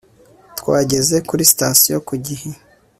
[0.59, 2.49] Twageze kuri sitasiyo ku gihe